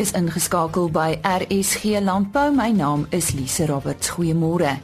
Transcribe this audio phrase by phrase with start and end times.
[0.00, 2.48] is ingeskakel by RSG Landbou.
[2.54, 4.08] My naam is Lise Roberts.
[4.10, 4.80] Goeiemôre.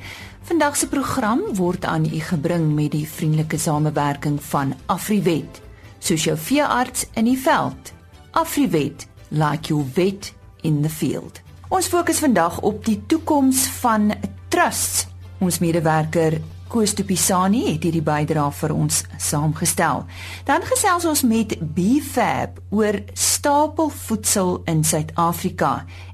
[0.46, 5.60] Vandag se program word aan u gebring met die vriendelike samewerking van Afriwet,
[5.98, 7.92] soos jou veearts in die veld.
[8.30, 11.40] Afriwet, like your vet in the field.
[11.68, 14.12] Ons fokus vandag op die toekoms van
[14.48, 15.08] trusts.
[15.38, 16.38] Ons medewerker
[16.70, 20.04] Koos de Pisani het hierdie bydrae vir ons saamgestel.
[20.46, 25.72] Dan gesels ons met BFAB oor stapelvoedsel in Suid-Afrika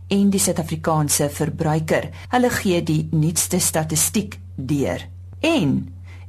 [0.09, 2.09] en die Suid-Afrikaanse verbruiker.
[2.32, 5.05] Hulle gee die nuutste statistiek deur.
[5.45, 5.77] En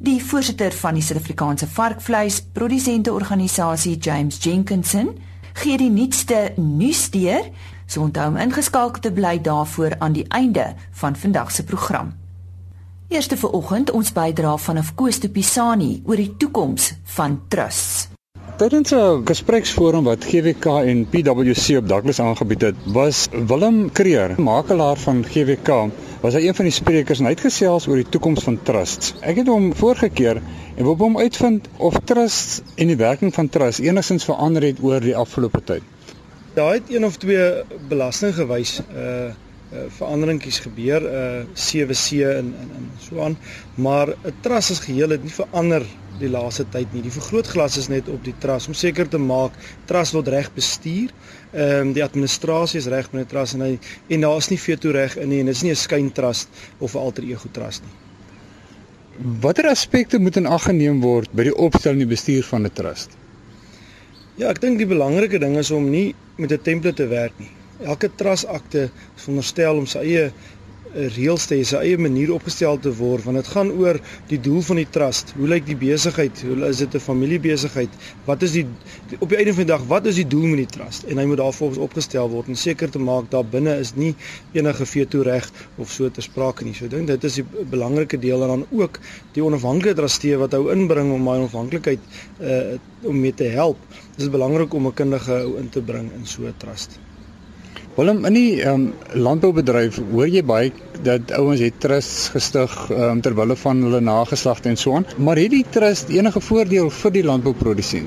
[0.04, 5.16] die voorsitter van die Suid-Afrikaanse varkvleisprodusente organisasie James Jenkinson
[5.64, 7.48] gee die nuutste nuus deur.
[7.88, 12.27] So onthou om ingeskakel te bly daarvoor aan die einde van vandag se program.
[13.08, 18.10] Eerste vir oggend ons bydra vanaf Koos de Pisani oor die toekoms van trusts.
[18.60, 24.98] Tydens 'n gespreksforum wat GWK en PwC op Douglas aangebied het, was Willem Kreer, makelaar
[24.98, 25.88] van GWK,
[26.22, 29.14] was hy een van die sprekers en hy het gesels oor die toekoms van trusts.
[29.22, 30.42] Ek het hom voorgekeer
[30.76, 35.00] en wou hom uitvind of trusts en die werking van trusts enigstens verander het oor
[35.00, 35.84] die afgelope tyd.
[36.56, 39.32] Daar het een of twee belasting gewys uh
[39.74, 43.38] uh, veranderingkies gebeur uh 7C en en en so aan
[43.76, 45.86] maar 'n trust as geheel het nie verander
[46.20, 47.04] die laaste tyd nie.
[47.06, 49.54] Die vergrootglas is net op die trust om seker te maak
[49.90, 51.14] trust word reg bestuur
[51.52, 53.74] ehm um, die administrasie is reg binne trust en hy
[54.10, 56.50] en daar is nie veto reg in nie en dit is nie 'n skyn trust
[56.80, 57.96] of 'n alter ego trust nie.
[59.42, 63.10] Watter aspekte moet in ag geneem word by die opstelling en bestuur van 'n trust?
[64.36, 67.57] Ja, ek dink die belangrike ding is om nie met 'n template te werk nie
[67.86, 72.92] elke trusakte veronderstel om sy eie eh, reëls te hê, sy eie manier opgestel te
[72.98, 74.00] word want dit gaan oor
[74.32, 75.34] die doel van die trust.
[75.38, 76.42] Hoe lyk die besigheid?
[76.48, 77.90] Hoe is dit 'n familiebesigheid?
[78.26, 78.66] Wat is die
[79.20, 81.04] op die einde van die dag, wat is die doel met die trust?
[81.04, 84.16] En hy moet daarvolgens opgestel word en seker te maak daar binne is nie
[84.54, 86.74] enige veto reg of so te sprake nie.
[86.74, 89.00] So ek dink dit is die belangrike deel en dan ook
[89.34, 92.00] die onafhanklike trustee wat hou inbring om my onafhanklikheid
[92.42, 93.78] uh om mee te help.
[94.16, 97.07] Dit is belangrik om 'n kundige in te bring in so 'n trust.
[97.98, 98.84] Willem in die um,
[99.18, 100.68] landboubedryf hoor jy baie
[101.02, 105.42] dat ouens het trusts gestig um, ter wille van hulle nageslagte en so aan, maar
[105.42, 108.06] het die trust enige voordeel vir die landbouprodusent?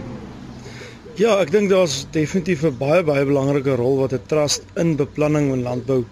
[1.18, 5.50] Ja, ek dink daar's definitief 'n baie baie belangrike rol wat 'n trust in beplanning
[5.56, 6.04] en landbou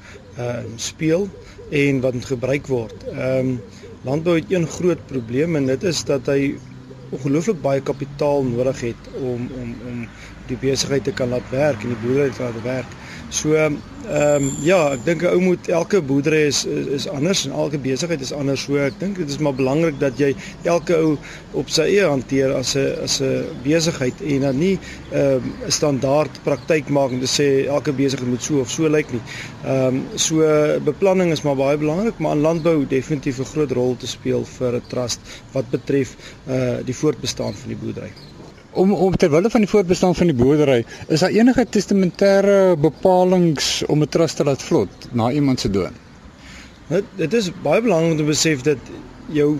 [0.42, 1.28] uh speel
[1.70, 3.06] en wat gebruik word.
[3.14, 3.60] Ehm um,
[4.02, 6.56] landbou het een groot probleem en dit is dat hy
[7.14, 10.06] ongelooflik baie kapitaal nodig het om om om
[10.50, 12.98] die besigheid te kan laat werk en die boerdery te laat werk.
[13.30, 17.42] So ehm um, ja, ek dink 'n ou moet elke boerdery is, is is anders
[17.44, 18.62] en elke besigheid is anders.
[18.64, 20.30] So ek dink dit is maar belangrik dat jy
[20.64, 21.18] elke ou
[21.52, 24.78] op sy eie hanteer as 'n as 'n besigheid en dan nie
[25.12, 29.12] ehm um, 'n standaard praktyk maak en sê elke besigheid moet so of so lyk
[29.12, 29.22] nie.
[29.64, 30.40] Ehm um, so
[30.84, 34.80] beplanning is maar baie belangrik, maar in landbou definitief 'n groot rol te speel vir
[34.80, 35.20] 'n trust
[35.52, 36.16] wat betref
[36.48, 38.12] uh die voortbestaan van die boerdery
[38.78, 43.86] om om ter wille van die voortbestaan van die boerdery, is daar enige testamentêre bepalinge
[43.88, 45.94] om 'n trust te laat vlot na iemand se dood?
[46.88, 48.78] Dit dit is baie belangrik om te besef dat
[49.26, 49.58] jou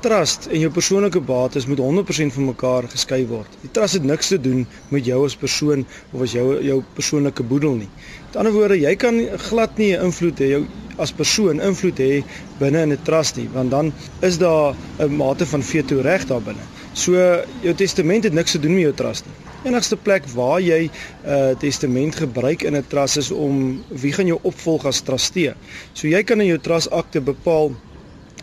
[0.00, 3.48] trust en jou persoonlike bates moet 100% van mekaar geskei word.
[3.62, 7.42] Die trust het niks te doen met jou as persoon of as jou jou persoonlike
[7.42, 7.88] boedel nie.
[8.26, 10.66] Met ander woorde, jy kan glad nie 'n invloed hê jou
[10.98, 12.24] as persoon invloed hê
[12.58, 16.42] binne in 'n trust nie, want dan is daar 'n mate van veto reg daar
[16.42, 16.75] binne.
[16.96, 17.12] So
[17.60, 19.34] jou testament het niks te doen met jou trust nie.
[19.68, 20.90] Enigste plek waar jy 'n
[21.26, 25.52] uh, testament gebruik in 'n trust is om wie gaan jou opvolg as trustee.
[25.92, 27.74] So jy kan in jou trust akte bepaal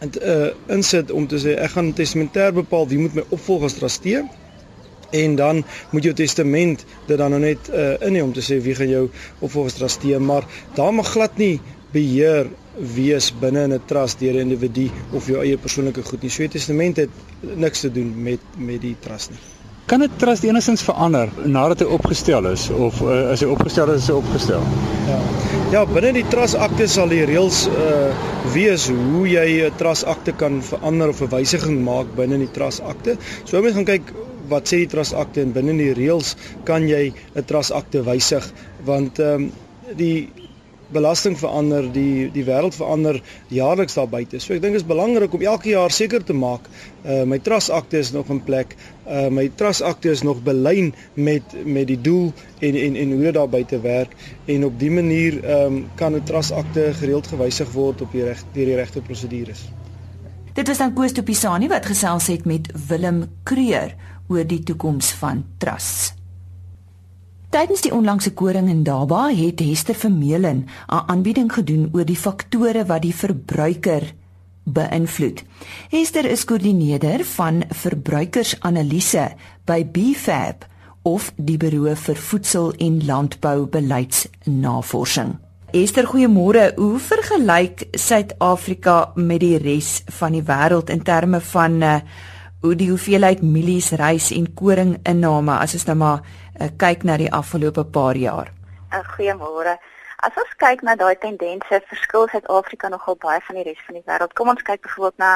[0.01, 3.73] en uh, insit om te sê ek gaan testamentêr bepaal wie moet my opvolg as
[3.73, 4.23] trustee
[5.13, 8.57] en dan moet jou testament dit dan nou net uh, in hê om te sê
[8.61, 9.03] wie gaan jou
[9.39, 11.59] opvolg as trustee, maar daar mag glad nie
[11.93, 12.49] beheer
[12.95, 16.29] wees binne in 'n trust deur 'n individu of jou eie persoonlike goed nie.
[16.29, 17.09] So 'n testament het
[17.41, 19.39] niks te doen met met die trust nie.
[19.85, 24.01] Kan 'n trust enigstens verander nadat hy opgestel is of uh, as hy opgestel is,
[24.01, 24.63] is hy opgestel?
[25.07, 25.19] Ja.
[25.71, 28.13] Ja, binne die trust akte sal die reëls uh
[28.53, 32.81] wees hoe jy 'n trust akte kan verander of 'n wysiging maak binne die trust
[32.81, 33.17] akte.
[33.43, 34.13] So mense gaan kyk
[34.47, 38.51] wat sê die trust akte en binne die reëls kan jy 'n trust akte wysig
[38.85, 39.51] want ehm um,
[39.97, 40.29] die
[40.93, 43.19] belasting verander, die die wêreld verander
[43.53, 44.39] jaarliks daar buite.
[44.39, 46.69] So ek dink dit is belangrik om elke jaar seker te maak
[47.03, 48.75] uh my trust akte is nog in plek.
[49.03, 53.21] Uh my trust akte is nog belyn met met die doel en en en hoe
[53.27, 57.27] dit daar buite werk en op die manier ehm um, kan 'n trust akte gereeld
[57.27, 59.69] gewysig word op die reg deur die regte prosedures.
[60.53, 63.95] Dit was dan Koos de Pisani wat gesels het met Willem Kreur
[64.27, 66.22] oor die toekoms van trusts.
[67.53, 72.85] Tydens die onlangse koring in Daba het Hester Vermeulen 'n aanbieding gedoen oor die faktore
[72.85, 74.13] wat die verbruiker
[74.63, 75.43] beïnvloed.
[75.89, 79.35] Hester is koördineerder van verbruikersanalise
[79.65, 80.65] by BFAB
[81.03, 85.37] of die Buro vir Voedsel en Landbou Beleidsnavorsing.
[85.71, 86.73] Esther, goeiemôre.
[86.75, 91.99] Hoe vergelyk Suid-Afrika met die res van die wêreld in terme van uh,
[92.63, 96.21] hoe die hoeveelheid mielies, rys en koring inname as ons nou maar
[96.59, 98.51] uh, kyk na die afgelope paar jaar?
[98.91, 99.77] Uh, goeiemôre.
[100.23, 104.05] As ons kyk na daai tendense, verskil Suid-Afrika nogal baie van die res van die
[104.07, 104.31] wêreld.
[104.39, 105.31] Kom ons kyk byvoorbeeld na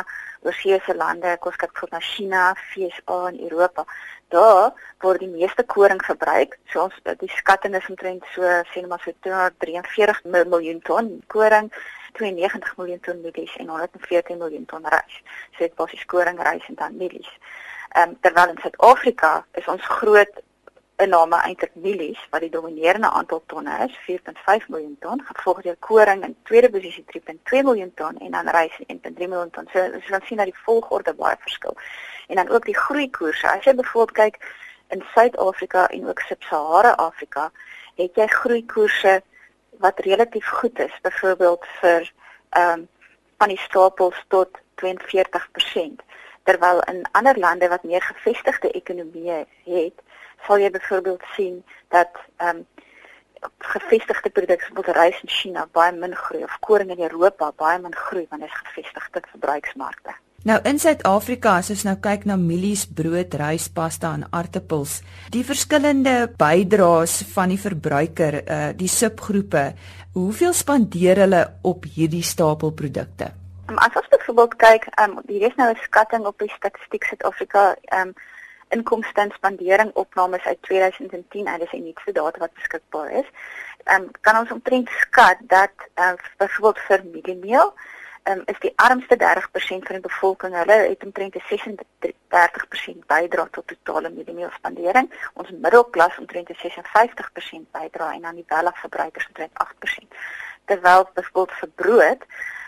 [0.47, 3.83] oorseese lande, kom ons kyk byvoorbeeld na China, VS en Europa.
[4.31, 4.71] Daar
[5.03, 6.55] word die meeste koring verbruik.
[6.71, 11.71] So ons die skatting is omtrent so sê maar so 243 miljoen ton koring.
[12.17, 15.21] 92 miljoen ton mielies en 114 miljoen ton rys.
[15.57, 17.29] So dit basies koring, rys en dan mielies.
[17.91, 20.43] Ehm um, terwyl in Suid-Afrika is ons groot
[20.97, 26.23] inname eintlik mielies wat die dominerende aantal tonne is, 4.5 miljoen ton, gevolg deur koring
[26.25, 29.69] in tweede posisie 3.2 miljoen ton en dan rys 1.3 miljoen ton.
[29.73, 31.77] So ons kan sien dat die volgorde baie verskil.
[32.27, 33.47] En dan ook die groeikoerse.
[33.51, 34.41] As jy byvoorbeeld kyk
[34.95, 37.51] in Suid-Afrika en ook Sub-Sahara Afrika,
[38.01, 39.19] het jy groeikoerse
[39.83, 42.13] wat relatief goed is, byvoorbeeld vir
[42.49, 42.87] ehm um,
[43.37, 46.01] van die stapels tot 42%
[46.49, 50.01] terwyl in ander lande wat meer gevestigde ekonomieë het,
[50.45, 52.65] sal jy byvoorbeeld sien dat ehm um,
[53.57, 57.95] gevestigde produkte soos rys in China baie min groei of koring in Europa baie min
[57.95, 60.15] groei want dit is gevestigde verbruiksmarkte.
[60.47, 65.01] Nou in Suid-Afrika as ons nou kyk na mielies, brood, rys, pasta en aartappels,
[65.33, 69.65] die verskillende bydraes van die verbruiker, uh die subgroepe,
[70.15, 73.31] hoeveel spandeer hulle op hierdie stapelprodukte?
[73.67, 77.75] Um, as ons byvoorbeeld kyk, um hier is nou 'n skatting op die statistiek Suid-Afrika
[78.01, 78.13] um
[78.69, 83.29] inkomste en spandering opnames uit 2010 en dis die nuutste data wat beskikbaar is.
[83.83, 87.73] Ehm um, kan ons omtrent skat dat ehm uh, byvoorbeeld vir mieliemeel
[88.23, 93.47] ehm um, is die armste 30% van die bevolking, hulle het omtrent 'n 36% bydra
[93.51, 95.13] tot totale mieliemeel spandering.
[95.33, 100.15] Ons middelklas omtrent 'n 56% bydra en dan die welafgebruikers omtrent 8%.
[100.65, 102.25] Terwyl byvoorbeeld vir brood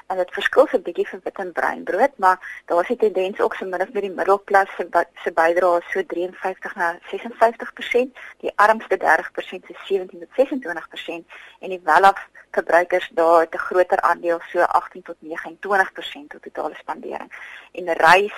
[0.09, 2.97] en dit verskil so 'n bietjie vir wit en bruin brood, maar daar is 'n
[2.97, 8.51] tendens ook so of meer die middelklas se se bydrae so 53 na 56%, die
[8.55, 11.25] armste 30% se 17 tot 26%
[11.59, 16.75] en die welaf verbruikers daar het 'n groter aandeel so 18 tot 29% tot totale
[16.75, 17.31] spandering.
[17.71, 18.37] En rys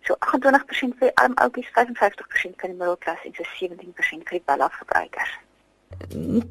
[0.00, 4.74] so 28% vir arm ouetjies, 55% vir die middelklas en so 17% vir die welaf
[4.76, 5.38] verbruikers.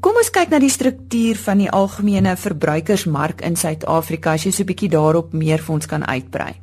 [0.01, 4.63] Kom ons kyk na die struktuur van die algemene verbruikersmark in Suid-Afrika as jy so
[4.63, 6.53] 'n bietjie daarop meer vir ons kan uitbrei.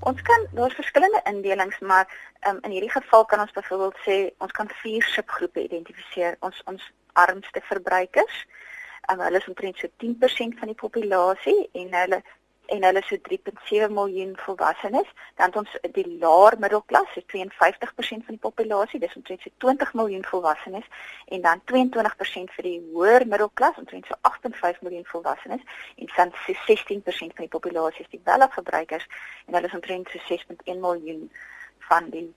[0.00, 2.06] Ons kan daar's verskillende indelings, maar
[2.48, 6.36] um, in hierdie geval kan ons byvoorbeeld sê ons kan vier subgroepe identifiseer.
[6.40, 6.82] Ons ons
[7.12, 8.36] armste verbruikers,
[9.10, 12.22] um, hulle is omtrent so 10% van die populasie en hulle
[12.66, 18.36] en hulle so 3.7 miljoen volwassenes, dan het ons die laer middelklas, so 52% van
[18.36, 20.86] die populasie, dis omtrent so 20 miljoen volwassenes
[21.24, 25.60] en dan 22% vir die hoër middelklas, omtrent so 8.5 miljoen volwassenes
[25.96, 29.08] en dan so 16% van die populasie is die welafgebruikers
[29.46, 31.28] en hulle is omtrent so 6.1 miljoen
[31.88, 32.28] van die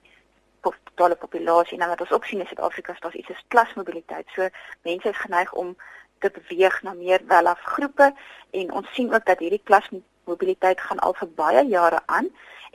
[0.60, 1.78] totale populasie.
[1.78, 4.26] Nou wat ons ook sien in Suid-Afrika is daar iets soos klasmobiliteit.
[4.34, 4.48] So
[4.82, 5.76] mense is geneig om
[6.18, 8.12] te beweeg na meer welafgroepe
[8.50, 9.90] en ons sien ook dat hierdie klas
[10.26, 12.30] mobiliteit gaan al vir baie jare aan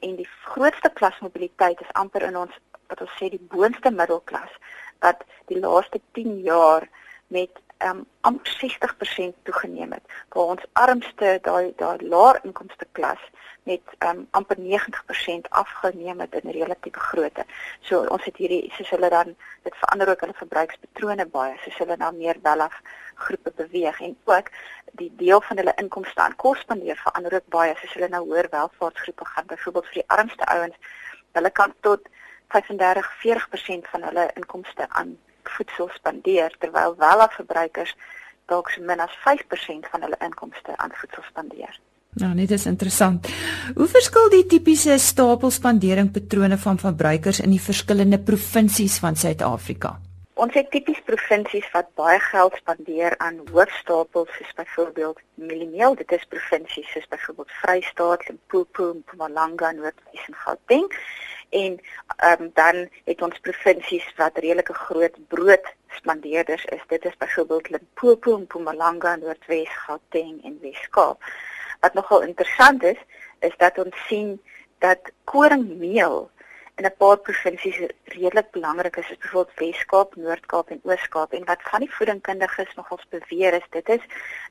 [0.08, 2.56] en die grootste klasmobiliteit is amper in ons
[2.92, 4.56] wat ons sê die boonste middelklas
[5.06, 6.88] wat die laaste 10 jaar
[7.28, 10.04] met um amper 60% toegeneem het.
[10.30, 13.24] Waar ons armste daai daai laer inkomste klas
[13.64, 17.46] met um amper 90% afgeneem het in relatiewe grootte.
[17.82, 21.98] So ons het hierdie soos hulle dan dit verander ook hulle verbruikspatrone baie, soos hulle
[21.98, 22.78] nou meer welaf
[23.16, 24.50] groepe beweeg en ook
[25.02, 28.50] die deel van hulle inkomste aan kos spandeer verander ook baie, soos hulle nou hoër
[28.52, 29.46] welvaartsgroepe gaan.
[29.54, 30.96] Byvoorbeeld vir die armste ouens,
[31.32, 32.10] hulle kan tot
[32.58, 35.18] 35-40% van hulle inkomste aan
[35.50, 37.96] voedsel spandeer terwyl welafverbruikers
[38.46, 41.80] dalk so min as 5% van hulle inkomste aan voedsel spandeer.
[42.20, 43.28] Nou, dit is interessant.
[43.76, 49.96] Hoe verskil die tipiese stapelspandering patrone van verbruikers in die verskillende provinsies van Suid-Afrika?
[50.42, 55.94] Ons het tipies provinsies wat baie geld spandeer aan hoofstapels soos byvoorbeeld mieliemeel.
[56.00, 60.88] Dit is provinsies soos byvoorbeeld Vrystaat, Limpopo, Mpumalanga, Noordwes en Gauteng
[61.60, 61.78] en
[62.30, 66.82] um, dan het ons provinsies wat redelike groot brood spandeerders is.
[66.90, 71.22] Dit is byvoorbeeld Limpopo, Mpumalanga, Noordwes, Gauteng en Weskaap.
[71.86, 72.98] Wat nogal interessant is,
[73.46, 74.40] is dat ons sien
[74.80, 76.32] dat koringmeel
[76.82, 81.34] in 'n paar provinsies redelik belangrik is, is byvoorbeeld Wes-Kaap, Noord-Kaap en Oos-Kaap.
[81.34, 84.04] En wat van die voedingkundiges nogals beweer is, dit is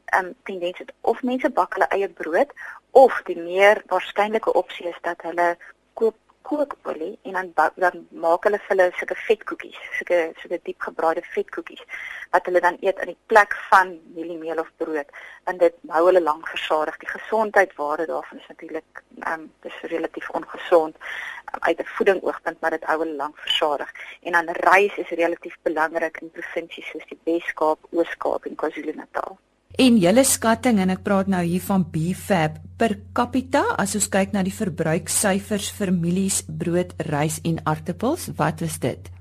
[0.04, 2.50] ehm um, tendens of mense bak hulle eie brood
[2.90, 5.56] of die meer waarskynlike opsie is dat hulle
[5.94, 11.82] koop kookolie en dan dan maak hulle hulle sulke vetkoekies, sulke sulke diep gebraaide vetkoekies
[12.30, 15.10] wat hulle dan eet in die plek van mieliemeel of brood.
[15.50, 16.96] En dit hou hulle lank versadig.
[17.02, 22.70] Die gesondheidswaarde daarvan is natuurlik ehm um, dis relatief ongesond um, uit 'n voedingoogpunt, maar
[22.70, 23.92] dit hou hulle lank versadig.
[24.22, 29.38] En dan rys is relatief belangrik in provinsies soos die Wes-Kaap, Oos-Kaap en KwaZulu-Natal.
[29.78, 34.32] En julle skatting en ek praat nou hier van BFAP per capita as ons kyk
[34.34, 39.12] na die verbruiksyfers vir mielies, brood, rys en aartappels, wat is dit?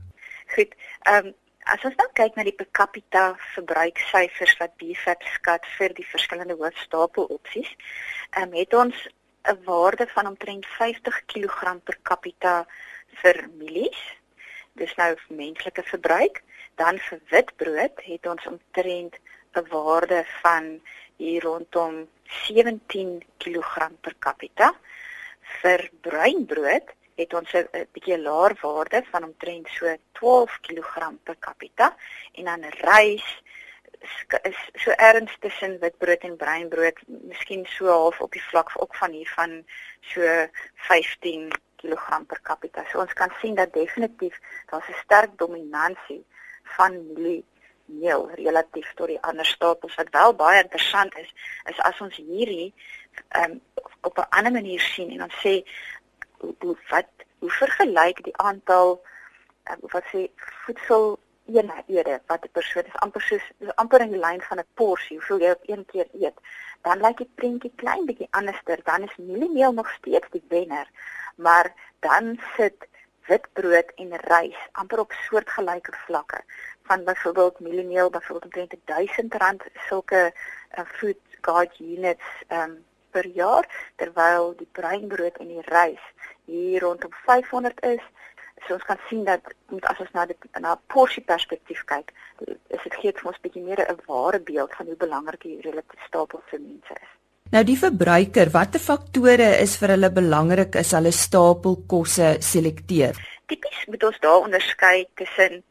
[0.56, 0.74] Goed.
[1.06, 1.36] Ehm um,
[1.70, 6.58] as ons dan kyk na die per capita verbruiksyfers wat BFAP skat vir die verskillende
[6.58, 7.70] hoofstapel opsies,
[8.34, 9.08] ehm um, het ons
[9.54, 12.66] 'n waarde van omtrent 50 kg per capita
[13.22, 14.02] vir mielies.
[14.74, 16.42] Dis nou vir menslike verbruik.
[16.76, 19.16] Dan vir witbrood het ons omtrent
[19.54, 20.82] 'n waarde van
[21.16, 24.76] hier rondom 17 kg per capita.
[25.62, 31.96] Vir bruinbrood het ons 'n bietjie laer waarde van omtrent so 12 kg per capita
[32.34, 33.28] en dan rys
[34.44, 39.12] is so erns tussen witbrood en bruinbrood, miskien so half op die vlak ook van
[39.12, 39.64] hier van
[40.02, 40.22] so
[40.76, 42.86] 15 kg per capita.
[42.92, 44.40] So ons kan sien dat definitief
[44.70, 46.24] daar's 'n sterk dominansie
[46.64, 47.46] van mielie
[47.90, 51.32] meel relatief tot die ander stapels wat wel baie interessant is
[51.72, 52.74] is as ons hierdie
[53.42, 53.62] um,
[54.02, 55.56] op 'n ander manier sien en ons sê
[56.40, 59.02] hoe wat hoe vergelyk die aantal
[59.72, 60.30] um, wat sê
[60.66, 64.72] voedsel eenhede wat 'n persoon is amper soos is amper in die lyn van 'n
[64.74, 66.38] porsie hoeveel jy op een keer eet
[66.82, 70.88] dan lyk die prentjie klein bietjie anderster dan is mieliemeel nog steeds die wenner
[71.36, 72.88] maar dan sit
[73.30, 76.44] witbrood en rys amper op soortgelyke vlakke
[76.90, 80.22] van byvoorbeeld mieliemeel byvoorbeeld omtrent R1000 sulke
[80.78, 82.30] uh, food guide units
[82.60, 82.78] um,
[83.12, 86.06] per jaar terwyl die bruinbrood en die rys
[86.50, 88.02] hier rondom 500 is.
[88.66, 92.12] So ons kan sien dat moet as ons na dit na 'n porsie perspektief kyk,
[92.76, 96.02] is dit gee vir ons bietjie meer 'n ware beeld van hoe belangrik die relatief
[96.08, 97.12] stapel vir mense is.
[97.52, 103.16] Nou die verbruiker, watter faktore is vir hulle belangrik as hulle stapelkosse selekteer?
[103.48, 105.64] Tipies moet ons daar onderskei tussen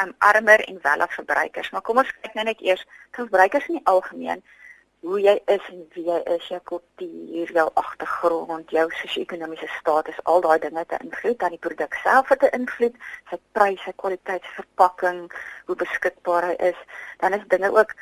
[0.00, 1.70] um, armer en weller verbruikers.
[1.70, 4.42] Maar kom ons kyk nou net eers verbruikers in die algemeen
[5.02, 10.44] hoe jy is en wie jy is, jou kultuur, jou agtergrond, jou sosio-ekonomiese status, al
[10.44, 12.94] daai dinge te invloed dan die produk self het 'n invloed,
[13.30, 15.20] sy prys, sy kwaliteit, verpakking,
[15.66, 16.78] hoe beskikbaar hy is.
[17.18, 17.94] Dan is dinge ook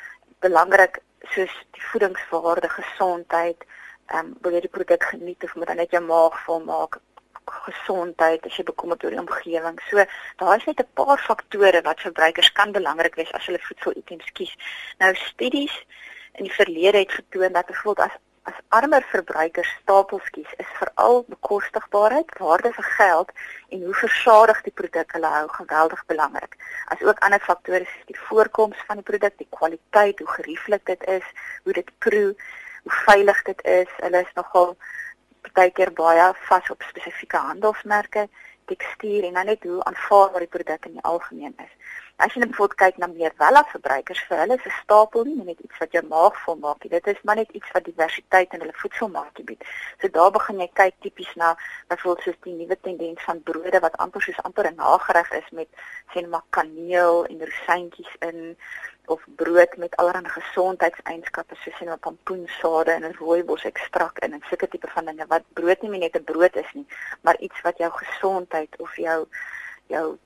[0.45, 1.01] belangrik
[1.33, 3.65] soos die voedingswaarde, gesondheid,
[4.13, 6.99] ehm um, wil jy die produk geniet of moet dan net jou maag vol maak?
[7.67, 9.79] Gesondheid, as jy bekommerd oor die omgewing.
[9.89, 10.05] So
[10.41, 14.57] daar is net 'n paar faktore wat verbruikers kan belangrik wees as hulle voedselitems kies.
[14.99, 15.85] Nou studies
[16.33, 21.19] in die verlede het getoon dat byvoorbeeld as as armer verbruikers stapels kies, is veral
[21.27, 23.33] bekostigbaarheid, waarde vir geld
[23.69, 26.57] en hoe versadig die produk hulle hou geweldig belangrik.
[26.93, 31.05] As ook ander faktore soos die voorkoms van die produk, die kwaliteit, hoe gerieflik dit
[31.17, 31.27] is,
[31.63, 32.33] hoe dit proe,
[32.83, 33.93] hoe veilig dit is.
[34.01, 34.75] Hulle is nogal
[35.41, 38.27] partykeer baie vas op spesifieke handelsmerke,
[38.71, 41.73] tekstuur en dan net hoe aanvaarbaar die produk in die algemeen is.
[42.21, 45.45] As jy net bijvoorbeeld kyk na meer wella verbruikers, vir hulle is 'n stapel nie
[45.45, 46.91] net iets wat jou maag vol maak nie.
[46.91, 49.63] Dit is maar net iets wat diversiteit in hulle voedselmark bied.
[50.01, 51.55] So daar begin jy kyk tipies na
[51.87, 55.69] byvoorbeeld soos die nuwe tendens van brode wat amper soos amper 'n nagereg is met
[56.13, 58.57] sien maar kaneel en rosientjies in
[59.05, 64.67] of brood met allerlei gesondheidseienskappe soos in 'n pompoensade en rooibos ekstrak in en sulke
[64.67, 66.87] tipe van dinge wat brood nie net 'n brood is nie,
[67.21, 69.25] maar iets wat jou gesondheid of jou
[69.87, 70.17] jou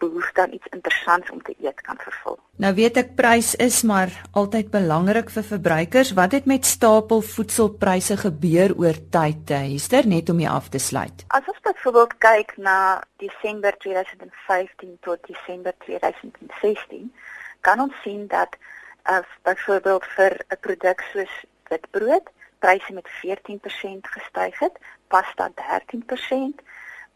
[0.00, 2.38] behoefte aan iets interessants om te eet kan vervul.
[2.56, 6.14] Nou weet ek prys is maar altyd belangrik vir verbruikers.
[6.16, 9.52] Wat het met stapel voedselpryse gebeur oor tyd?
[9.52, 11.24] Hester net om hier af te sluit.
[11.28, 12.78] As ons byvoorbeeld kyk na
[13.20, 17.12] Desember 2015 tot Desember 2016
[17.60, 18.56] kan ons sien dat
[19.02, 21.34] as uh, byvoorbeeld vir 'n produk soos
[21.68, 22.28] witbrood
[22.60, 24.76] pryse met 14% gestyg het,
[25.08, 26.60] pasta 13%,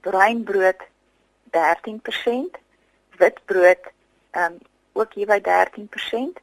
[0.04, 0.80] bruinbrood
[1.50, 2.58] 13%,
[3.16, 3.82] witbrood
[4.32, 4.58] um
[4.92, 6.40] ook hier by 13%,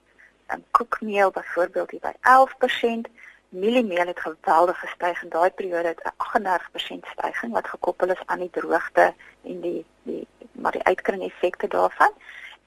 [0.53, 3.11] um koekmeel byvoorbeeld hier by 11%,
[3.49, 8.39] mieliemeel het geweldig gestyg in daai periode het 'n 38% stygings wat gekoppel is aan
[8.39, 9.13] die droogte
[9.43, 12.11] en die die maar die uitkring effekte daarvan.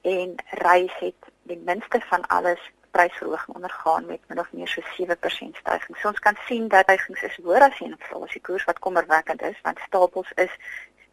[0.01, 5.61] En rys het die minste van alles prysverhoging ondergaan met min of meer so 7%
[5.61, 6.01] stygings.
[6.01, 9.81] So ons kan sien dat stygings is hoër as die inflasiekoers wat kommerwekkend is want
[9.87, 10.53] stapels is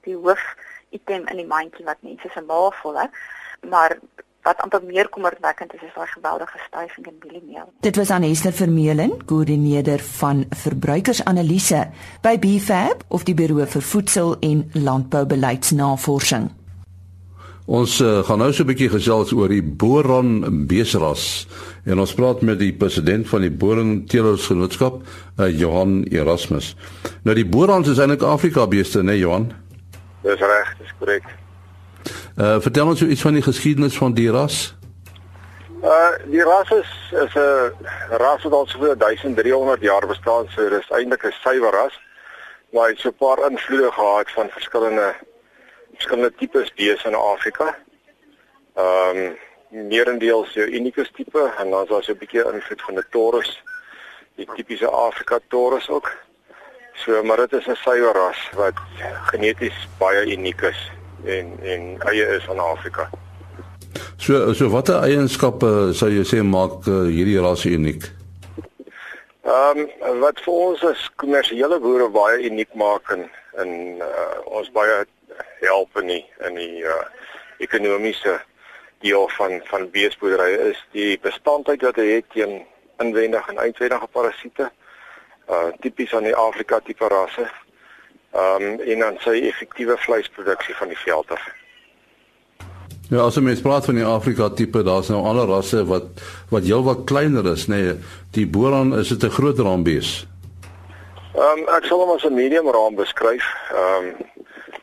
[0.06, 0.42] die hoof
[0.90, 3.08] item in die mandjie wat mense se maag voel hè
[3.68, 3.98] maar
[4.42, 7.68] wat amper meer kommerwekkend is is daai geweldige stygings in mieliemeel.
[7.80, 11.84] Dit was aan Esther Vermeulen, koördineerder van verbruikersanalise
[12.22, 16.50] by BFAB of die Buro vir Voedsel en Landboubeleidsnavorsing.
[17.66, 21.46] Ons uh, gaan nou so 'n bietjie gesels oor die Boron beesras
[21.86, 25.02] en ons praat met die president van die Boron Teelersgenootskap,
[25.38, 26.74] uh, Johan Erasmus.
[27.22, 29.52] Nou die Borons is eintlik Afrika beeste, né, nee, Johan?
[30.22, 31.24] Dis reg, dis korrek.
[32.36, 34.74] Uh vertel ons iets van die geskiedenis van die ras.
[35.82, 37.70] Uh die ras is is 'n
[38.10, 41.94] ras wat al so 1300 jaar bestaan, so dis eintlik 'n suiwer ras.
[42.72, 45.14] Maar hy het so 'n paar invloede gehad van verskillende
[45.94, 47.76] verskillende tipes beeste in Afrika.
[48.74, 49.36] Ehm um,
[49.72, 53.62] meerendeels jou unieke tipe en dan is daar so 'n bietjie invloed van die Taurus,
[54.36, 56.12] die tipiese Afrika Taurus ook.
[56.94, 58.74] So maar dit is 'n suiwer ras wat
[59.30, 60.90] geneties baie uniek is
[61.24, 63.10] en en eie is van Afrika.
[64.16, 68.12] So so watter eienskappe sou jy sê maak uh, hierdie ras uniek?
[69.42, 73.68] Ehm um, wat vir ons as kommersiële boere baie uniek maak en en
[73.98, 75.04] uh, ons baie
[75.60, 77.04] help in die in die uh,
[77.58, 78.40] ekonomiese
[79.00, 82.62] deel van van beesboerdery is die bestandheid wat hy het teen
[82.98, 84.70] inwendige en uitwendige parasiete.
[85.50, 87.50] Uh tipies aan die Afrika tipe rasse
[88.32, 91.42] ehm um, en dan sy effektiewe vleisproduksie van die veld af.
[93.10, 97.04] Ja, as ons praat van die Afrika tipe, daar's nou ander rasse wat wat heelwat
[97.04, 97.80] kleiner is, nê.
[97.82, 97.96] Nee,
[98.32, 100.26] die boran is dit 'n groter raambees.
[101.34, 103.44] Ehm um, ek sal hom as 'n medium raam beskryf.
[103.72, 104.14] Ehm um,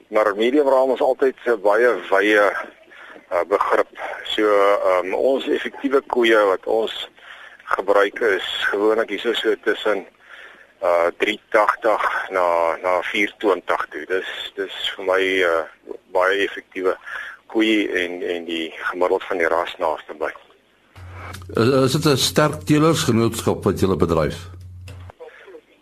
[0.10, 2.46] maar medium raam is altyd 'n baie wye
[3.32, 3.92] uh, begrip.
[4.24, 4.44] So
[4.92, 7.10] um, ons effektiewe koeie wat ons
[7.64, 10.06] gebruik is gewoonlik hierso so tussen
[10.82, 14.06] uh 380 na na 420 toe.
[14.08, 15.64] Dis dis vir my uh
[16.16, 16.96] baie effektiewe
[17.52, 20.32] koei en en die gemiddeld van die ras naaste by.
[21.54, 24.50] Is, is dit 'n sterk teelersgenootskap wat julle bedryf?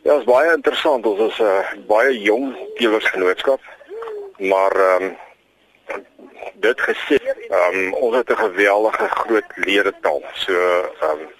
[0.04, 1.06] Ja, dit is baie interessant.
[1.06, 3.62] Ons is 'n uh, baie jong teelersgenootskap.
[4.38, 5.18] Maar ehm um,
[6.54, 7.18] dit gesê,
[7.50, 10.24] ehm um, ons het 'n geweldige groot ledetal.
[10.34, 10.54] So
[11.02, 11.36] ehm um,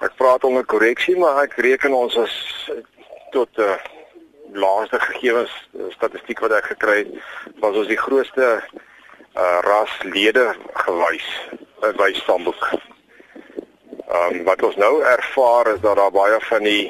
[0.00, 2.34] Ek praat onder korreksie, maar ek reken ons is
[3.34, 3.74] tot 'n uh,
[4.52, 5.52] laaste gegevens
[5.92, 7.10] statistiek wat ek gekry het,
[7.60, 8.46] was ons die grootste
[9.36, 10.46] uh, raslede
[10.86, 11.28] gewys
[11.84, 12.64] in my stamboek.
[14.08, 16.88] Ehm um, wat ons nou ervaar is dat daar baie van die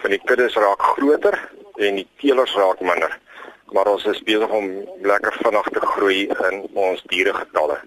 [0.00, 1.36] van die kuddes raak groter
[1.76, 3.12] en die teelers raak minder.
[3.72, 4.70] Maar ons is besig om
[5.02, 7.78] lekker vinnig te groei in ons dieregetalle.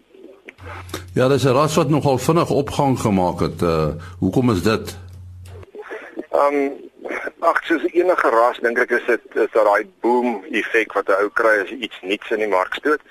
[1.13, 3.61] Ja, dis 'n ras wat nogal vinnig opgang gemaak het.
[3.61, 3.87] Uh
[4.19, 4.97] hoekom is dit?
[6.31, 6.71] Ehm um,
[7.39, 11.23] ag, soos enige ras dink ek is dit is dat daai boom effek wat 'n
[11.23, 13.01] ou kry as iets nuuts in die mark stoot.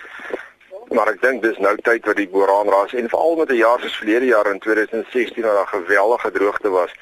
[0.88, 3.80] Maar ek dink dis nou tyd vir die Boran ras en veral met 'n jaar
[3.80, 6.92] soos verlede jaar in 2016 waar daar geweldige droogte was,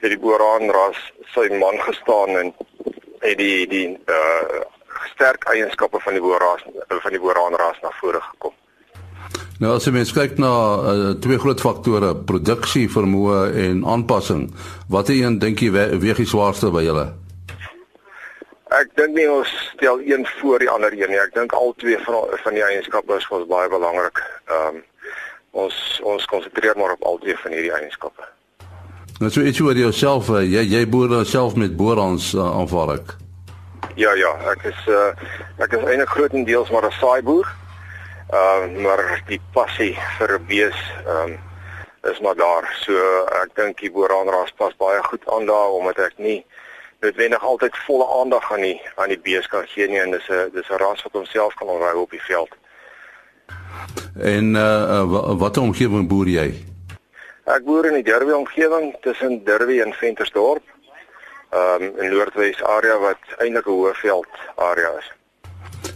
[0.00, 1.00] het die Boran ras
[1.34, 2.54] sy man gestaan en
[3.20, 4.62] het die die uh
[5.14, 8.54] sterk eienskappe van die Boran van die Boran ras na vore gekom.
[9.62, 14.48] Nou as jy mens kyk na uh, twee groot faktore, produksie vermoë en aanpassing,
[14.90, 17.06] watter een dink jy weeg die swaarste by julle?
[18.74, 21.20] Ek dink nie ons stel een voor die ander een nie.
[21.22, 24.22] Ek dink al twee van van die eienskappe is vir ons baie belangrik.
[24.50, 24.82] Ehm um,
[25.64, 28.26] ons ons konsentreer maar op al twee van hierdie eienskappe.
[29.22, 32.96] Nou so iets oor jouself, uh, jy jy boer nou self met boerhans uh, aanvaar
[32.96, 33.14] ek.
[33.94, 35.12] Ja ja, ek is uh,
[35.62, 37.46] ek is eintlik grootendeels maar 'n saaiboer.
[38.28, 41.38] Ehm uh, maar die passie vir bees ehm um,
[42.10, 42.66] is maar daar.
[42.82, 42.92] So
[43.42, 46.44] ek dink die boeraanras pas baie goed aan daar omdat ek nie
[47.00, 50.50] noodwendig altyd volle aandag aan die aan die bees kan gee nie en dis 'n
[50.52, 52.52] dis 'n ras wat homself kan onthou op die veld.
[54.14, 56.48] En uh, watter omgewing boer jy?
[57.44, 60.62] Ek boer in die Derby omgewing tussen Derby en Ventersdorp.
[61.54, 65.08] Ehm um, in Noordwes area wat eintlik 'n hoëveld area is.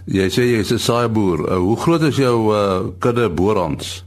[0.07, 1.41] Jy sê jy's 'n saai boer.
[1.51, 4.05] Uh, hoe groot is jou uh, kudde boerhans?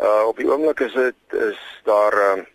[0.00, 2.46] Uh op die oomblik is dit is daar 'n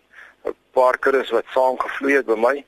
[0.44, 2.64] um, paar kuddes wat saamgevloei het by my.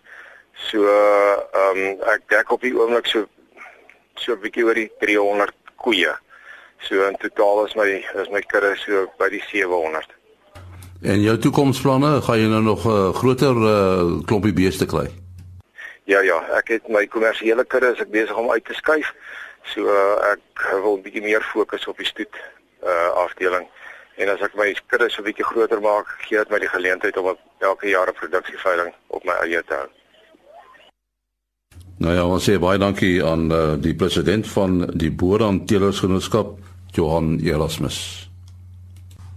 [0.68, 3.26] So ehm um, ek dek op die oomblik so
[4.14, 6.14] so 'n bietjie oor die 300 koeie.
[6.78, 10.06] So in totaal is my is my kudde so by die 700.
[11.00, 15.10] En jou toekomsplanne, gaan jy nou nog 'n uh, groter uh, klompie beeste kry?
[16.04, 19.12] Ja ja, ek het my kommersiële kudde as ek besig om uit te skuif.
[19.64, 22.36] So uh, ek wil 'n bietjie meer fokus op die stoet
[22.84, 23.66] uh afdeling.
[24.16, 27.16] En as ek my kudde so 'n bietjie groter maak, gee dit my die geleentheid
[27.16, 29.88] om elke jaar 'n produksieveiling op my eie te hou.
[31.98, 36.58] Nou ja, ons sê baie dankie aan uh, die president van die Boerhandelersgenootskap,
[36.92, 38.28] Johan Erasmus.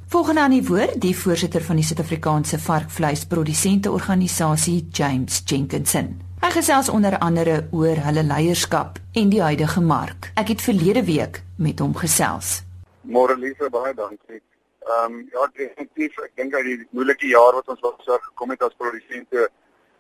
[0.10, 6.08] Volgende aan die woord, die voorsitter van die Suid-Afrikaanse varkvleisprodusente organisasie, James Jenkinson.
[6.42, 10.32] Hy gesels onder andere oor hulle leierskap en die huidige mark.
[10.42, 12.64] Ek het verlede week met hom gesels.
[13.06, 14.42] Môre Lise, baie dankie.
[14.88, 18.66] Ehm um, ja, definitief, ek dink dat die moeilike jaar wat ons was gekom het
[18.66, 19.46] as produsente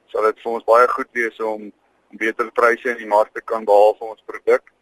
[0.09, 1.69] sal dit vir ons baie goed wees om
[2.17, 4.73] beter pryse in die mark te kan behaal vir ons produk.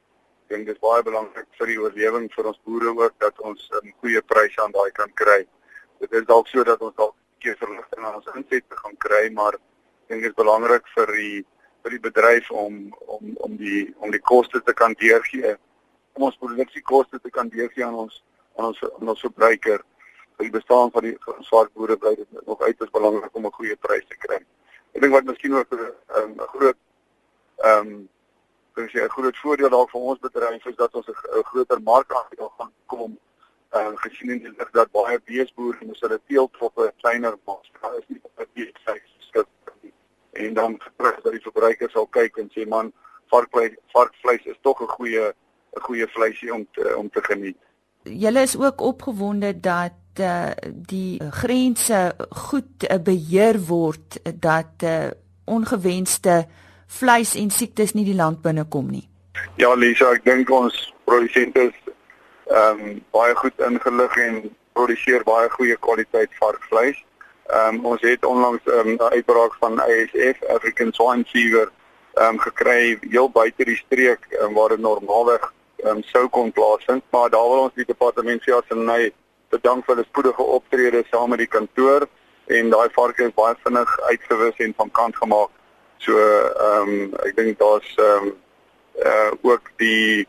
[0.47, 3.79] Dink dit is baie belangrik vir die oorlewing vir ons boere ook dat ons 'n
[3.79, 5.45] um, goeie pryse aan daai kan kry.
[5.99, 8.97] Dit is dalk so dat ons dalk 'n keer verligting aan ons inset te gaan
[8.97, 11.45] kry, maar ek dink dit is belangrik vir die
[11.83, 15.57] vir die bedryf om om om die om die koste te kan deurgee
[16.13, 18.23] om ons produksiekoste te kan deurgee aan ons
[18.57, 19.83] aan ons aan ons verbruiker
[20.37, 21.15] vir die bestaan van die
[21.49, 24.39] swart boere bly dit nog uiters belangrik om 'n goeie prys te kry.
[24.93, 26.77] Ek dink wat miskien ook 'n um, groot
[27.57, 28.09] ehm um,
[28.77, 32.11] ek sê 'n groot voordeel daar vir ons bedryf is dat ons 'n groter mark
[32.13, 33.17] aan gaan kom.
[33.69, 37.65] Ehm uh, gesien in die dat baie beesboere moet hulle teeltroppe kleiner maak.
[37.81, 39.47] Daar is nie op 'n beeshuis geskik
[39.81, 39.93] nie.
[40.31, 42.93] En dan vertrek dat die verbruiker sal kyk en sê man
[43.27, 45.33] varkvleis varkvleis is tog 'n goeie
[45.75, 47.57] 'n goeie vleisie om te, om te geniet.
[48.03, 55.07] Julle is ook opgewonde dat uh, die grense goed uh, beheer word dat uh,
[55.45, 56.47] ongewenste
[56.87, 59.07] vleis en siektes nie die land binnekom nie.
[59.57, 61.75] Ja Lisa, ek dink ons produsente is
[62.47, 64.39] ehm um, baie goed ingelig en
[64.73, 66.97] produseer baie goeie kwaliteit varkvleis.
[67.51, 71.69] Ehm um, ons het onlangs ehm, 'n um, uitbraak van ASF African Swine Fever
[72.13, 77.03] ehm um, gekry heel buite die streek um, waar dit normaalweg um, sou kon plaasvind,
[77.09, 79.11] maar daar wil ons die departement se assenaai
[79.49, 82.07] bedank vir hulle spoedige optrede saam met die kantoor
[82.57, 85.51] en daai varke is baie vinnig uitgewis en van kant gemaak.
[85.97, 88.35] So ehm um, ek dink daar's ehm um,
[89.05, 90.27] uh ook die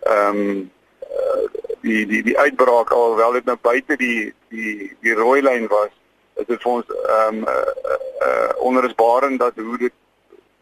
[0.00, 0.70] ehm um,
[1.02, 1.44] uh,
[1.80, 5.92] die die die uitbraak alhoewel dit nou buite die die die rooi lyn was,
[6.40, 9.92] is dit vir ons ehm um, uh, uh onrusbarend dat hoe dit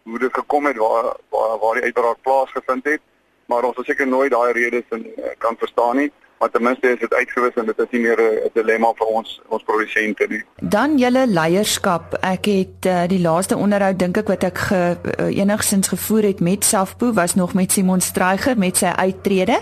[0.02, 3.00] hoe dit gekom het waar waar waar die uitbraak plaasgevind het.
[3.46, 6.10] Maar ons sal seker nooit daai redes eh, kan verstaan nie
[6.42, 9.40] maar ten minste is dit uitgewis en dit is nie meer 'n dilemma vir ons
[9.48, 10.42] ons produsente nie.
[10.56, 12.14] Dan julle leierskap.
[12.20, 14.80] Ek het uh, die laaste onderhoud dink ek wat ek ge,
[15.18, 19.60] uh, enigsins gevoer het met Safpo was nog met Simon Streyger met sy uittrede.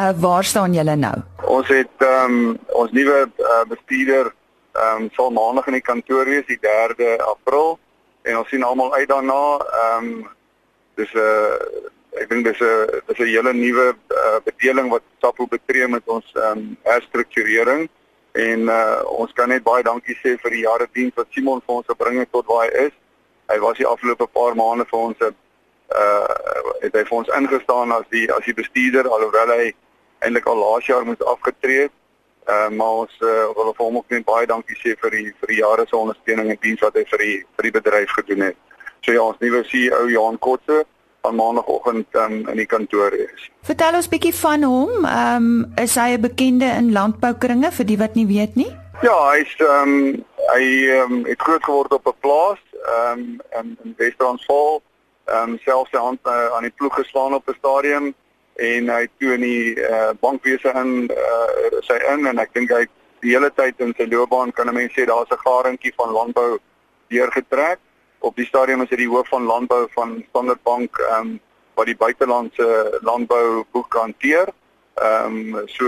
[0.00, 1.16] Uh, waar staan julle nou?
[1.44, 4.34] Ons het um, ons nuwe uh, bestuurder
[4.72, 7.78] ehm um, sal maandag in die kantoor wees die 3de April
[8.22, 9.56] en ons sien almal uit daarna.
[9.56, 10.28] Ehm um,
[10.94, 15.46] dis 'n uh, ek dink dis 'n dis 'n hele nuwe uh, bedeling wat SAPO
[15.46, 17.88] betree met ons um, herstrukturering
[18.32, 21.80] en uh, ons kan net baie dankie sê vir die jare diens wat Simon vir
[21.80, 22.96] ons gebring het tot waar hy is.
[23.50, 25.34] Hy was die afgelope paar maande vir ons 'n
[25.90, 26.36] uh
[26.80, 29.72] het hy vir ons ingestaan as die as die bestuurder alhoewel hy
[30.22, 31.94] eintlik al laas jaar moes afgetree het.
[32.46, 35.48] Uh maar ons uh, wil vir hom ook net baie dankie sê vir die vir
[35.48, 38.56] die jare se ondersteuning en diens wat hy vir die vir die bedryf gedoen het.
[39.00, 40.84] So ja, ons nuwe CEO Johan Kotse
[41.20, 43.50] aan maandagooggend um, in die kantoor is.
[43.62, 45.04] Vertel ons bietjie van hom.
[45.04, 48.70] Ehm um, is hy 'n bekende in landboukringe vir die wat nie weet nie?
[49.02, 50.64] Ja, hy's ehm um, hy
[51.00, 54.82] um, het groot geword op 'n plaas ehm um, in, in Wes-Transvaal.
[55.24, 58.14] Ehm um, selfs sy hand uh, aan die ploeg geslaan op 'n stadium
[58.54, 62.86] en hy toe in die uh, bankwese in uh, sy in en ek dink hy
[63.20, 66.58] die hele tyd in sy loopbaan kan 'n mens sê daar's 'n garentjie van landbou
[67.08, 67.78] deurgetrek
[68.20, 71.38] op die stadium is hy die hoof van landbou van Standard Bank ehm um,
[71.78, 74.50] wat die buitelandse landbou boek hanteer.
[75.00, 75.86] Ehm um, so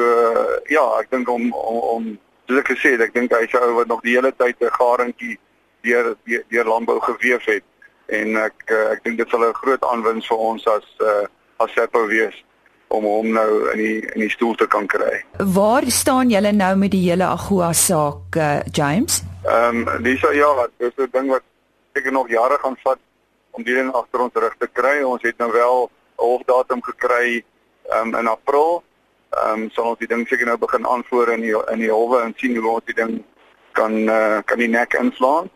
[0.73, 2.07] ja, ek dink om om, om
[2.47, 5.37] soos ek gesê het, ek dink hy sou wat nog die hele tyd 'n garantjie
[5.83, 7.65] deur deur landbou geweef het
[8.07, 11.27] en ek ek dink dit sal 'n groot aanwinst vir ons as uh,
[11.59, 12.45] as Seppo wees
[12.89, 15.23] om hom nou in die in die stoel te kan kry.
[15.39, 19.23] Waar staan julle nou met die hele Agua saak, uh, James?
[19.45, 21.43] Ehm um, dis ja, dis 'n ding wat
[21.93, 22.99] seker nog jare gaan vat
[23.51, 25.03] om die ding agter ons rug te kry.
[25.03, 27.45] Ons het nou wel 'n hofdatum gekry
[27.91, 28.83] um, in April.
[29.31, 32.23] Ehm um, sal ons die ding seker nou begin aanvoer in die in die howe
[32.23, 33.25] en sien hoe ons die ding
[33.73, 35.51] kan uh, kan die nek inslaan.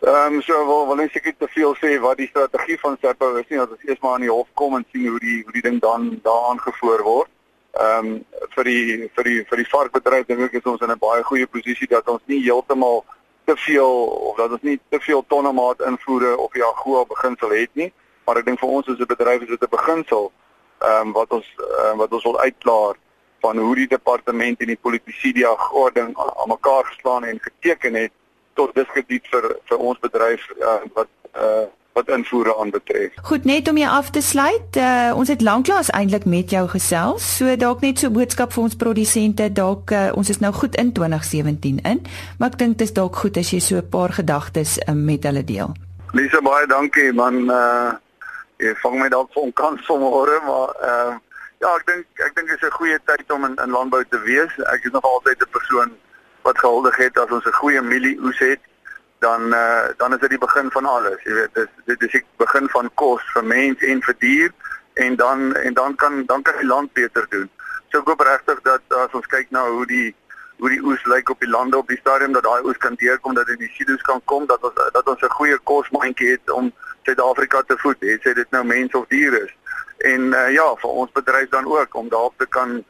[0.00, 3.36] Ehm um, so wil wil ek seker te veel sê wat die strategie van SAPO
[3.36, 5.52] is nie dat ons eers maar aan die hof kom en sien hoe die hoe
[5.52, 7.30] die ding dan daaraan gevoer word.
[7.74, 8.24] Ehm um,
[8.56, 11.46] vir die vir die vir die varkbedryf dink ek is ons in 'n baie goeie
[11.46, 13.04] posisie dat ons nie heeltemal
[13.44, 17.50] te veel of dat ons nie te veel tonne maat invoere of die AGOA beginsel
[17.50, 17.92] het nie,
[18.24, 20.32] maar ek dink vir ons as 'n bedryf is dit 'n beginsel
[20.80, 21.46] ehm um, wat ons
[21.84, 22.96] um, wat ons wil uitklaar
[23.40, 27.94] van hoe die departement en die politisie die AGOA ding aan mekaar geslaan en geteken
[27.94, 28.12] het
[28.54, 33.12] tot dis gebied vir vir ons bedryf uh, wat uh, wat invoere aanbetref.
[33.22, 37.26] Goed, net om jou af te sluit, uh, ons het lanklaas eintlik met jou gesels,
[37.36, 40.90] so dalk net so boodskap vir ons produsente, dalk uh, ons is nou goed in
[40.92, 42.02] 2017 in,
[42.38, 45.22] maar ek dink dit is dalk goed as jy so 'n paar gedagtes uh, met
[45.22, 45.70] hulle deel.
[46.12, 47.46] Lisa, baie dankie man.
[47.50, 47.94] Uh
[48.62, 51.16] jy vang my dalk van kans vanmôre, maar ehm uh,
[51.62, 54.18] ja, ek dink ek dink dit is 'n goeie tyd om in, in landbou te
[54.26, 54.52] wees.
[54.74, 55.90] Ek is nog altyd 'n persoon
[56.42, 58.60] wat gehuldig het as ons 'n goeie mielie oes het
[59.18, 61.22] dan uh, dan is dit die begin van alles.
[61.22, 64.50] Jy weet, dis dit is die begin van kos vir mens en vir dier
[64.94, 67.50] en dan en dan kan dan kan die land beter doen.
[67.88, 70.14] So ek hoop regtig dat as ons kyk na hoe die
[70.58, 73.34] hoe die oes lyk op die lande op die stadium dat daai oes kan deurkom
[73.34, 76.50] dat dit in die silo's kan kom dat ons dat ons 'n goeie kosmandjie het
[76.50, 76.72] om
[77.04, 79.52] Suid-Afrika te voed, het sy dit nou mense of diere is.
[79.98, 82.84] En uh, ja, vir ons bedryf dan ook om daarop te kan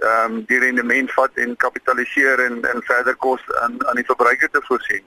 [0.00, 4.50] ehm um, die rendement vat en kapitaliseer en en verder kos aan aan die verbruiker
[4.50, 5.04] te voorsien.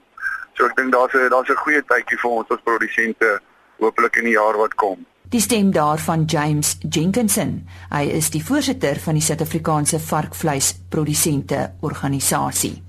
[0.54, 3.40] So ek dink daar's 'n daar's 'n goeie tydjie vir ons as produsente
[3.78, 5.06] hopelik in die jaar wat kom.
[5.28, 7.66] Die stem daarvan James Jenkinson.
[7.90, 12.82] Hy is die voorsitter van die Suid-Afrikaanse varkvleisprodusente organisasie.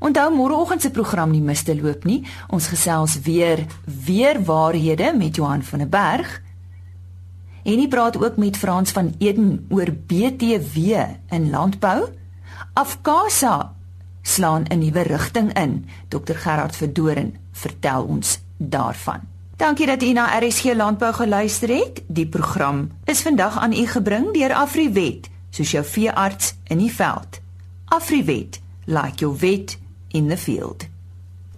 [0.00, 2.22] Onthou môreoggend se program nie mis te loop nie.
[2.48, 3.66] Ons gesels weer
[4.06, 6.40] weer waarhede met Johan van der Berg.
[7.62, 10.78] En hy praat ook met Frans van Eden oor BTW
[11.30, 12.08] in landbou.
[12.74, 13.74] Afkasa
[14.22, 15.88] slaan 'n nuwe rigting in.
[16.08, 19.20] Dr Gerard Verdoren vertel ons daarvan.
[19.56, 22.02] Dankie dat u na RSG Landbou geluister het.
[22.06, 27.40] Die program is vandag aan u gebring deur Afriwet, soos jou veearts in die veld.
[27.84, 30.86] Afriwet, like your vet in the field.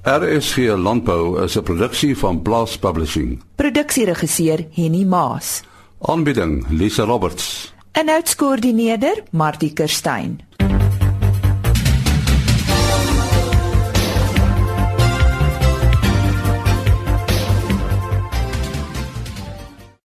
[0.02, 3.42] RSG Landbou is 'n produksie van Blast Publishing.
[3.54, 5.62] Produksieregisseur Henny Maas.
[6.00, 7.74] Aanbieding Lisa Roberts.
[7.92, 10.40] En uitskoördineerder Martie Kerstyn.